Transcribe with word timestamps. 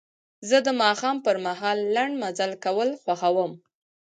زه 0.49 0.57
د 0.67 0.67
ماښام 0.81 1.17
پر 1.25 1.35
مهال 1.45 1.77
لنډ 1.95 2.13
مزل 2.21 2.51
کول 2.63 2.89
خوښوم. 3.01 3.51